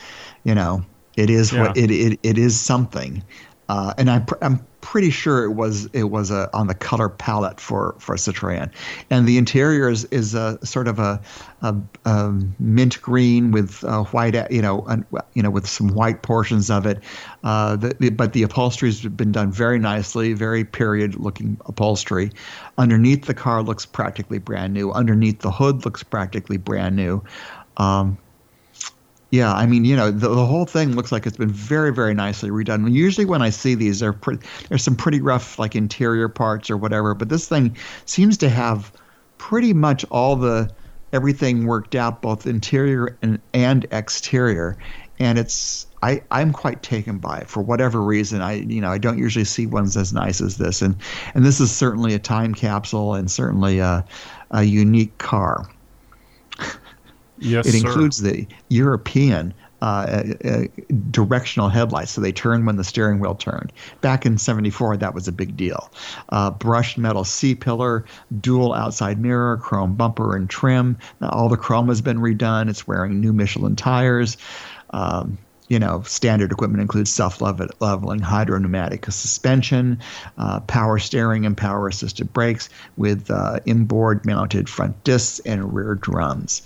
[0.44, 0.84] you know,
[1.16, 1.62] it is yeah.
[1.62, 3.24] what it, it it is something.
[3.70, 7.60] Uh, and I'm, I'm pretty sure it was it was a, on the color palette
[7.60, 8.72] for for Citroen,
[9.12, 11.22] and the interior is is a sort of a,
[11.62, 15.04] a, a mint green with uh, white you know
[15.36, 17.04] you know with some white portions of it,
[17.44, 22.32] uh, the, but the upholstery has been done very nicely, very period looking upholstery.
[22.80, 24.92] Underneath the car looks practically brand new.
[24.92, 27.24] Underneath the hood looks practically brand new.
[27.78, 28.18] Um,
[29.32, 32.16] yeah, I mean, you know, the, the whole thing looks like it's been very, very
[32.16, 32.92] nicely redone.
[32.92, 34.16] Usually, when I see these, they're
[34.70, 37.14] there's some pretty rough, like interior parts or whatever.
[37.14, 38.92] But this thing seems to have
[39.38, 40.72] pretty much all the
[41.14, 44.78] everything worked out, both interior and, and exterior.
[45.20, 48.42] And it's I I'm quite taken by it for whatever reason.
[48.42, 50.96] I you know I don't usually see ones as nice as this, and
[51.36, 54.04] and this is certainly a time capsule and certainly a
[54.50, 55.70] a unique car.
[57.40, 57.88] Yes, it sir.
[57.88, 60.64] includes the European uh, uh,
[61.10, 63.72] directional headlights, so they turn when the steering wheel turned.
[64.02, 65.92] Back in '74, that was a big deal.
[66.30, 68.06] Uh, brushed metal C pillar,
[68.42, 70.98] dual outside mirror, chrome bumper and trim.
[71.22, 72.70] Now, all the chrome has been redone.
[72.70, 74.38] It's wearing new Michelin tires.
[74.92, 75.38] Um,
[75.70, 80.00] you know, standard equipment includes self-leveling hydropneumatic suspension,
[80.38, 86.64] uh, power steering, and power-assisted brakes with uh, inboard mounted front discs and rear drums.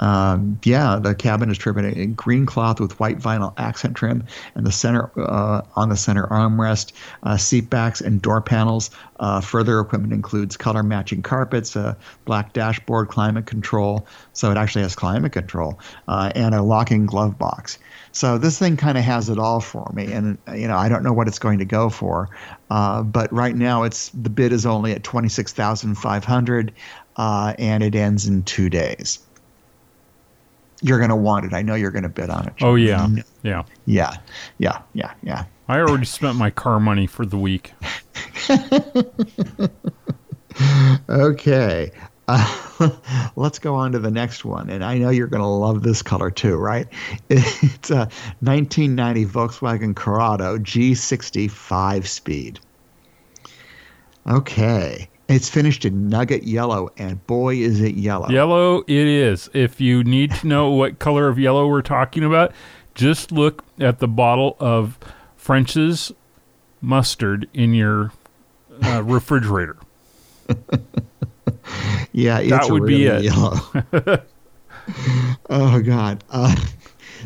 [0.00, 4.66] Um, yeah, the cabin is trimmed in green cloth with white vinyl accent trim, and
[4.66, 8.90] the center uh, on the center armrest, uh, seat backs, and door panels.
[9.18, 14.06] Uh, further equipment includes color matching carpets, a black dashboard, climate control.
[14.34, 17.78] So it actually has climate control uh, and a locking glove box.
[18.16, 21.02] So this thing kind of has it all for me, and you know I don't
[21.02, 22.30] know what it's going to go for,
[22.70, 26.72] uh, but right now it's the bid is only at twenty six thousand five hundred,
[27.16, 29.18] uh, and it ends in two days
[30.80, 31.52] you're going to want it.
[31.52, 32.54] I know you're going to bid on it.
[32.62, 33.06] Oh yeah,
[33.42, 34.14] yeah, yeah,
[34.56, 35.44] yeah, yeah, yeah.
[35.68, 37.74] I already spent my car money for the week.
[41.10, 41.90] okay,
[42.28, 42.90] uh,
[43.36, 44.70] let's go on to the next one.
[44.70, 46.86] And I know you're going to love this color too, right?
[47.30, 48.08] It's a
[48.40, 52.58] 1990 Volkswagen Corrado G60 five speed.
[54.26, 55.08] Okay.
[55.28, 58.28] It's finished in nugget yellow, and boy, is it yellow.
[58.28, 59.50] Yellow it is.
[59.52, 62.52] If you need to know what color of yellow we're talking about,
[62.94, 64.98] just look at the bottle of
[65.36, 66.12] French's
[66.80, 68.12] mustard in your
[68.84, 69.76] uh, refrigerator.
[72.16, 73.22] yeah, that would really be it.
[73.24, 73.60] Yellow.
[75.50, 76.24] oh God.
[76.30, 76.56] Uh,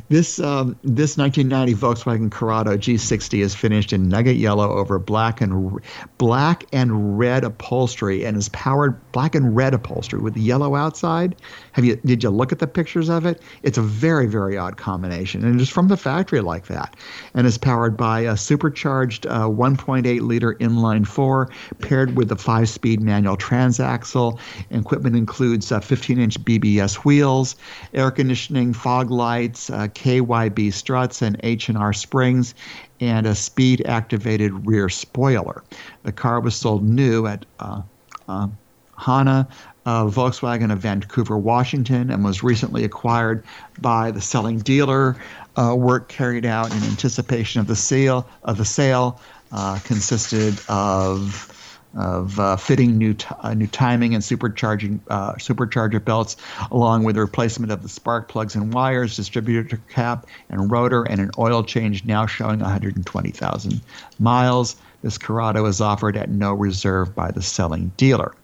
[0.08, 5.80] this um, this 1990 Volkswagen Corrado G60 is finished in nugget yellow over black and
[6.18, 11.36] black and red upholstery and is powered black and red upholstery with yellow outside.
[11.72, 13.42] Have you did you look at the pictures of it?
[13.62, 16.96] It's a very very odd combination and it's from the factory like that,
[17.34, 22.68] and is powered by a supercharged uh, 1.8 liter inline four paired with a five
[22.68, 24.38] speed manual transaxle.
[24.70, 27.56] Equipment includes uh, 15 inch BBS wheels,
[27.94, 29.70] air conditioning, fog lights.
[29.70, 32.54] Uh, KYB struts and H&R springs,
[33.00, 35.62] and a speed activated rear spoiler.
[36.02, 37.82] The car was sold new at uh,
[38.28, 38.48] uh,
[38.96, 39.48] Hana
[39.86, 43.44] uh, Volkswagen of Vancouver, Washington, and was recently acquired
[43.80, 45.16] by the selling dealer.
[45.56, 49.20] Uh, work carried out in anticipation of the sale of the sale
[49.52, 51.59] uh, consisted of
[51.94, 56.36] of uh, fitting new t- uh, new timing and supercharging uh, supercharger belts,
[56.70, 61.20] along with the replacement of the spark plugs and wires, distributor cap and rotor, and
[61.20, 63.80] an oil change now showing 120,000
[64.18, 64.76] miles.
[65.02, 68.34] This Corrado is offered at no reserve by the selling dealer.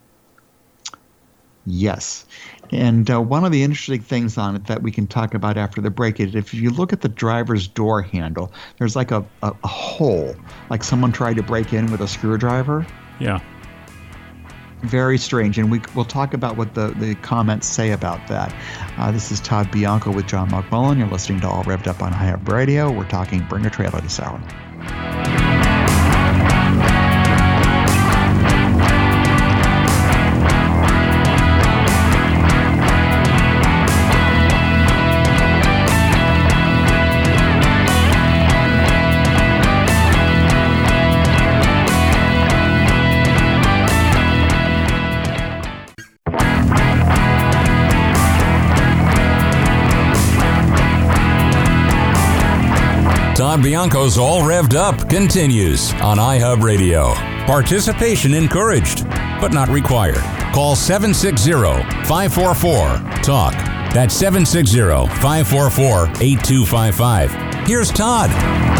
[1.66, 2.24] Yes.
[2.70, 5.80] And uh, one of the interesting things on it that we can talk about after
[5.80, 9.52] the break is if you look at the driver's door handle, there's like a, a,
[9.64, 10.36] a hole,
[10.70, 12.86] like someone tried to break in with a screwdriver.
[13.18, 13.40] Yeah.
[14.82, 15.58] Very strange.
[15.58, 18.54] And we, we'll talk about what the, the comments say about that.
[18.98, 20.98] Uh, this is Todd Bianco with John McMullen.
[20.98, 22.90] You're listening to All Revved Up on iHub Radio.
[22.90, 24.40] We're talking Bring a Trailer this hour.
[53.62, 57.14] Bianco's All Revved Up continues on iHub Radio.
[57.46, 59.08] Participation encouraged,
[59.40, 60.22] but not required.
[60.52, 61.52] Call 760
[62.06, 63.54] 544 TALK.
[63.94, 64.80] That's 760
[65.20, 67.66] 544 8255.
[67.66, 68.75] Here's Todd.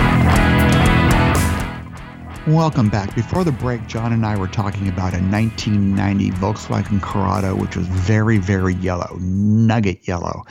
[2.47, 3.13] Welcome back.
[3.15, 7.89] Before the break, John and I were talking about a 1990 Volkswagen Corrado, which was
[7.89, 10.45] very, very yellow, nugget yellow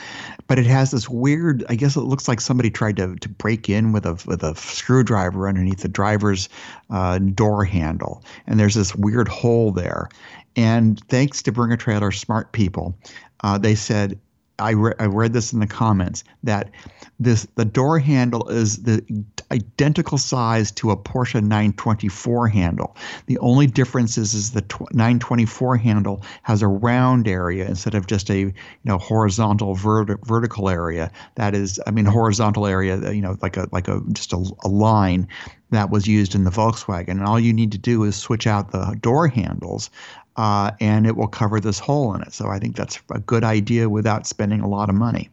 [0.48, 1.64] but it has this weird.
[1.70, 4.56] I guess it looks like somebody tried to, to break in with a with a
[4.56, 6.50] screwdriver underneath the driver's
[6.90, 10.10] uh, door handle, and there's this weird hole there.
[10.56, 12.98] And thanks to Bring a Trailer smart people,
[13.42, 14.20] uh, they said
[14.58, 16.72] I, re- I read this in the comments that
[17.20, 22.96] this the door handle is the identical size to a Porsche 924 handle.
[23.28, 28.08] The only difference is, is the tw- 924 handle has a round area instead of
[28.08, 28.54] just a you
[28.84, 31.12] know horizontal vert- vertical area.
[31.36, 34.68] That is, I mean, horizontal area, you know, like a like a just a, a
[34.68, 35.28] line
[35.72, 37.10] that was used in the Volkswagen.
[37.10, 39.90] And all you need to do is switch out the door handles
[40.38, 42.34] uh, and it will cover this hole in it.
[42.34, 45.30] So I think that's a good idea without spending a lot of money.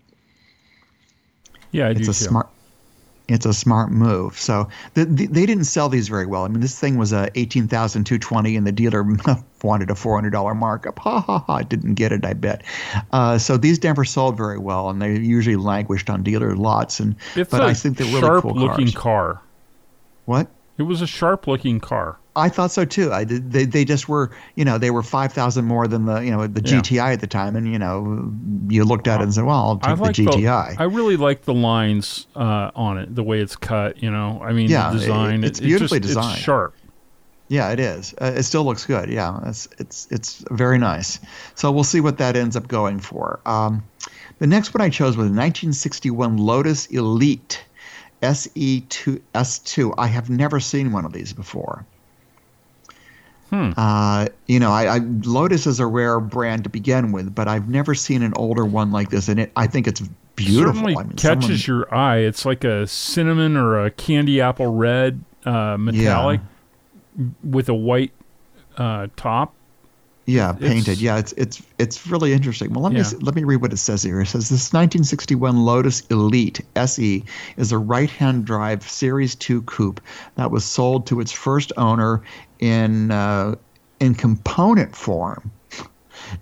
[1.71, 2.13] Yeah, I it's a too.
[2.13, 2.49] smart.
[3.29, 4.39] It's a smart move.
[4.39, 6.45] So the, the, they didn't sell these very well.
[6.45, 9.03] I mean, this thing was a eighteen thousand two twenty, and the dealer
[9.63, 10.99] wanted a four hundred dollar markup.
[10.99, 11.63] Ha ha ha!
[11.63, 12.63] Didn't get it, I bet.
[13.13, 17.01] Uh, so these never sold very well, and they usually languished on dealer lots.
[17.01, 18.95] And It's but I think they're really sharp cool looking cars.
[19.37, 19.43] car.
[20.27, 20.49] What?
[20.79, 22.19] It was a sharp looking car.
[22.35, 23.13] I thought so too.
[23.13, 23.53] I did.
[23.53, 26.47] They, they just were, you know, they were five thousand more than the, you know,
[26.47, 26.81] the Yeah.
[26.81, 28.33] GTI at the time, and you know,
[28.69, 30.77] you looked at it and said, well, I'll take the GTI.
[30.79, 34.03] I really like the lines uh, on it, the way it's cut.
[34.03, 35.45] You know, I mean, Yeah, the design.
[35.45, 36.37] it- it's it- beautifully just, designed.
[36.37, 36.75] It's sharp.
[37.49, 38.15] yeah, it is.
[38.19, 39.11] Uh, it still looks good.
[39.11, 41.21] Yeah, it's it's it's very nice.
[41.55, 43.41] So we'll see what that ends up going for.
[43.45, 43.83] Um,
[44.39, 47.63] the next one I chose was a 1961 Lotus Elite
[48.23, 49.95] SE2 S2.
[49.99, 51.85] I have never seen one of these before.
[53.51, 53.73] Hmm.
[53.77, 57.69] Uh, you know, I, I Lotus is a rare brand to begin with, but I've
[57.69, 60.01] never seen an older one like this, and it I think it's
[60.37, 60.73] beautiful.
[60.73, 62.19] Certainly I mean, catches someone- your eye.
[62.19, 66.41] It's like a cinnamon or a candy apple red uh, metallic
[67.45, 68.13] with a white
[68.79, 69.55] uh, top.
[70.25, 71.01] Yeah, It's- painted.
[71.01, 72.73] Yeah, it's it's it's really interesting.
[72.73, 73.07] Well, let me Yeah.
[73.07, 74.21] s- let me read what it says here.
[74.21, 77.25] It says this 1961 Lotus Elite SE
[77.57, 80.01] is a right-hand drive Series 2 coupe
[80.37, 82.23] that was sold to its first owner
[82.61, 83.57] in uh,
[83.99, 85.51] in component form.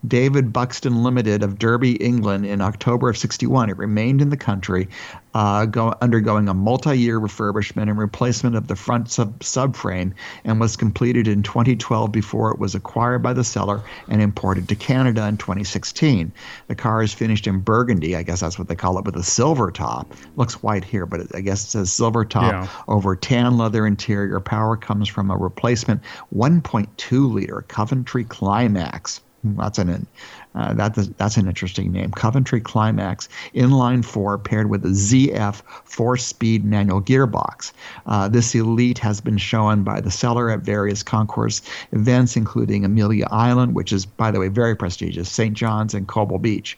[0.07, 3.70] David Buxton Limited of Derby, England, in October of 61.
[3.70, 4.88] It remained in the country,
[5.34, 10.12] uh, go, undergoing a multi year refurbishment and replacement of the front sub- subframe
[10.45, 14.74] and was completed in 2012 before it was acquired by the seller and imported to
[14.74, 16.32] Canada in 2016.
[16.68, 19.22] The car is finished in burgundy, I guess that's what they call it, with a
[19.22, 20.12] silver top.
[20.36, 22.68] Looks white here, but it, I guess it says silver top Yeah.
[22.88, 24.41] over tan leather interior.
[24.41, 26.01] Power comes from a replacement
[26.34, 29.20] 1.2 liter Coventry Climax.
[29.43, 30.07] Hmm, That's an
[30.55, 32.11] uh, that's that's an interesting name.
[32.11, 37.72] Coventry Climax inline four paired with a ZF four-speed manual gearbox.
[38.07, 41.62] Uh, this Elite has been shown by the seller at various concourse
[41.93, 45.57] events, including Amelia Island, which is, by the way, very prestigious, St.
[45.57, 46.76] John's, and Cobble Beach.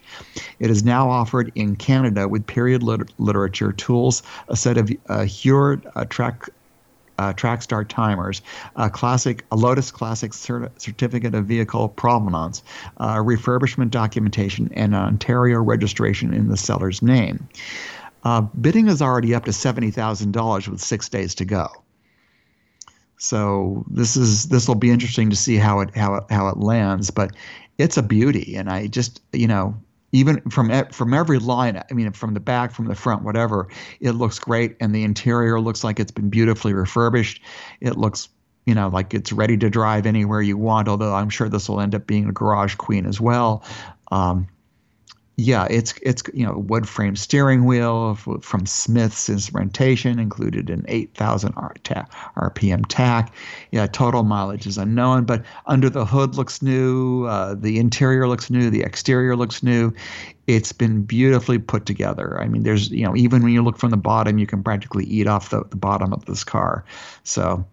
[0.59, 5.21] It is now offered in Canada with period lit- literature tools, a set of uh,
[5.21, 6.47] Heuer uh, track
[7.17, 8.41] uh, Trackstar timers,
[8.75, 12.63] a classic, a Lotus Classic certi- certificate of vehicle provenance,
[12.97, 17.47] uh, refurbishment documentation, and an Ontario registration in the seller's name.
[18.23, 21.67] Uh, bidding is already up to seventy thousand dollars with six days to go.
[23.17, 26.57] So this is this will be interesting to see how it how it how it
[26.57, 27.31] lands, but
[27.77, 29.75] it's a beauty, and I just you know
[30.13, 33.67] even from from every line, I mean from the back, from the front, whatever,
[33.99, 37.41] it looks great, and the interior looks like it's been beautifully refurbished.
[37.81, 38.29] It looks
[38.65, 40.87] you know, like it's ready to drive anywhere you want.
[40.87, 43.65] Although I'm sure this will end up being a garage queen as well.
[44.11, 44.47] Um,
[45.35, 51.53] yeah, it's it's you know wood frame steering wheel from Smith's instrumentation, included an 8,000
[51.53, 53.33] RPM tach.
[53.71, 57.25] Yeah, total mileage is unknown, but under the hood looks new.
[57.25, 58.69] Uh, the interior looks new.
[58.69, 59.91] The exterior looks new.
[60.45, 62.39] It's been beautifully put together.
[62.39, 65.05] I mean, there's you know even when you look from the bottom, you can practically
[65.05, 66.85] eat off the, the bottom of this car.
[67.23, 67.65] So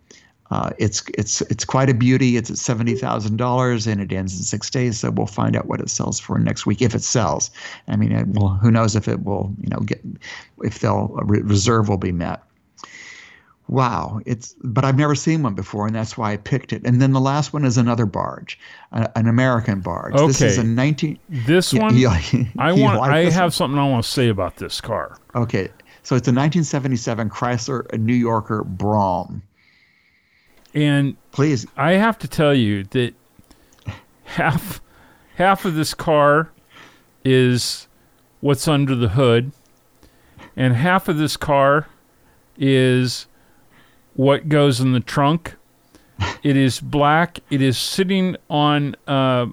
[0.50, 2.36] uh, it's it's it's quite a beauty.
[2.36, 4.98] It's at seventy thousand dollars, and it ends in six days.
[4.98, 7.50] So we'll find out what it sells for next week if it sells.
[7.86, 9.54] I mean, it, well, who knows if it will?
[9.60, 10.00] You know, get
[10.62, 12.42] if they'll reserve will be met.
[13.68, 16.82] Wow, it's but I've never seen one before, and that's why I picked it.
[16.84, 18.58] And then the last one is another barge,
[18.90, 20.14] an American barge.
[20.14, 20.26] Okay.
[20.26, 21.20] This is a nineteen.
[21.30, 22.20] 19- this one, yeah,
[22.58, 22.98] I want.
[22.98, 23.50] Like I have one?
[23.52, 25.16] something I want to say about this car.
[25.36, 25.68] Okay,
[26.02, 29.42] so it's a 1977 Chrysler New Yorker Brougham.
[30.74, 33.14] And please, I have to tell you that
[34.24, 34.80] half
[35.34, 36.50] half of this car
[37.24, 37.88] is
[38.40, 39.52] what's under the hood,
[40.56, 41.88] and half of this car
[42.56, 43.26] is
[44.14, 45.56] what goes in the trunk.
[46.42, 47.40] It is black.
[47.50, 49.46] It is sitting on uh,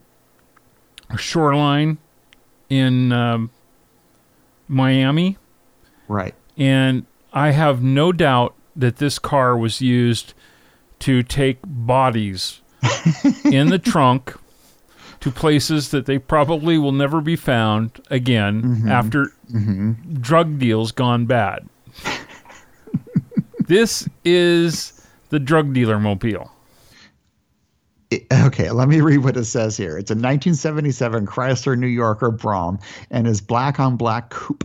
[1.10, 1.98] a shoreline
[2.70, 3.50] in um,
[4.68, 5.38] Miami.
[6.08, 6.36] Right.
[6.58, 10.34] And I have no doubt that this car was used
[11.00, 12.62] to take bodies
[13.46, 14.36] in the trunk
[15.20, 18.90] to places that they probably will never be found again mm-hmm.
[18.90, 19.92] after mm-hmm.
[20.22, 21.68] drug deals gone bad.
[23.68, 26.52] this is the drug dealer mobile.
[28.32, 29.98] Okay, let me read what it says here.
[29.98, 32.80] It's a 1977 Chrysler New Yorker Brougham
[33.12, 34.64] and is black on black coupe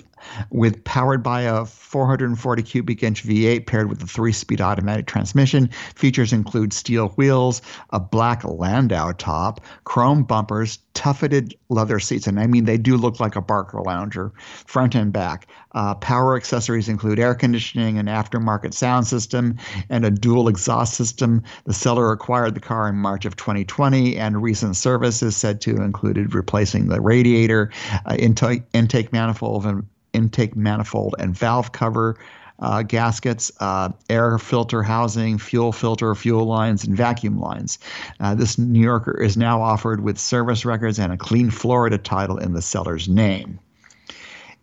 [0.50, 5.68] with powered by a 440 cubic inch V8 paired with a three speed automatic transmission.
[5.94, 12.46] Features include steel wheels, a black Landau top, chrome bumpers, tufted leather seats, and I
[12.46, 14.32] mean they do look like a Barcalounger,
[14.66, 15.46] front and back.
[15.74, 19.56] Uh, power accessories include air conditioning, an aftermarket sound system,
[19.88, 21.42] and a dual exhaust system.
[21.64, 25.76] The seller acquired the car in March of 2020, and recent service is said to
[25.76, 27.70] included replacing the radiator,
[28.04, 32.16] uh, intake, intake manifold, and intake manifold and valve cover.
[32.60, 37.76] Uh, gaskets, uh, air filter housing, fuel filter, fuel lines, and vacuum lines.
[38.20, 42.38] Uh, this New Yorker is now offered with service records and a clean Florida title
[42.38, 43.58] in the seller's name.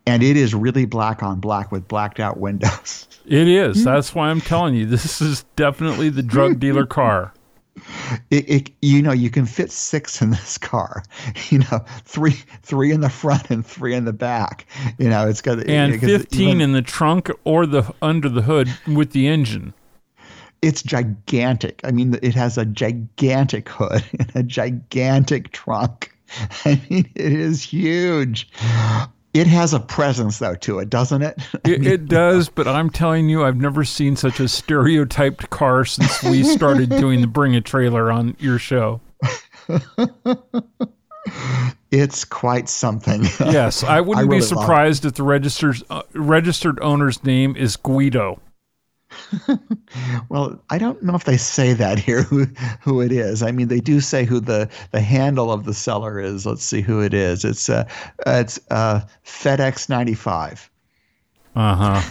[0.07, 3.05] And it is really black on black with blacked out windows.
[3.25, 3.83] It is.
[3.83, 7.33] That's why I'm telling you, this is definitely the drug dealer car.
[8.29, 11.03] It, it, you know you can fit six in this car
[11.49, 14.65] you know three three in the front and three in the back.
[14.97, 18.41] You know it's got and it, 15 even, in the trunk or the under the
[18.41, 19.73] hood with the engine.
[20.61, 21.79] It's gigantic.
[21.83, 26.13] I mean it has a gigantic hood and a gigantic trunk.
[26.65, 28.49] I mean it is huge
[29.39, 31.41] it has a presence though to it, doesn't it?
[31.65, 36.21] it, it does, but I'm telling you, I've never seen such a stereotyped car since
[36.23, 38.99] we started doing the Bring a Trailer on your show.
[41.89, 43.23] it's quite something.
[43.39, 47.77] Yes, I wouldn't I really be surprised if the registered uh, registered owner's name is
[47.77, 48.41] Guido.
[50.29, 52.45] well, I don't know if they say that here who
[52.81, 53.43] who it is.
[53.43, 56.45] I mean, they do say who the the handle of the seller is.
[56.45, 57.45] Let's see who it is.
[57.45, 57.87] It's uh,
[58.25, 60.69] it's uh, FedEx ninety five.
[61.55, 62.01] Uh-huh.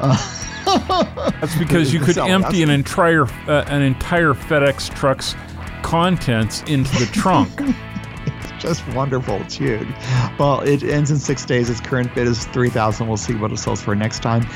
[0.00, 0.40] Uh
[1.40, 5.34] That's because you could empty an entire uh, an entire FedEx truck's
[5.82, 7.50] contents into the trunk.
[8.64, 9.38] just wonderful.
[9.44, 9.86] Huge.
[10.38, 11.68] Well, it ends in six days.
[11.68, 13.08] Its current bid is three thousand.
[13.08, 14.46] We'll see what it sells for next time.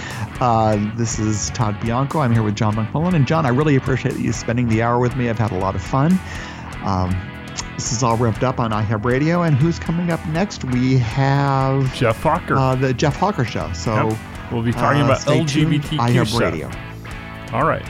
[0.41, 2.21] Uh, this is Todd Bianco.
[2.21, 5.15] I'm here with John McMullen, and John, I really appreciate you spending the hour with
[5.17, 5.29] me.
[5.29, 6.19] I've had a lot of fun.
[6.85, 7.11] Um,
[7.75, 10.65] this is All Revved Up on iHub Radio, and who's coming up next?
[10.65, 13.71] We have Jeff Hawker, uh, the Jeff Hawker Show.
[13.75, 14.19] So yep.
[14.51, 16.71] we'll be talking uh, about LGBT iHub Radio.
[17.53, 17.85] All right.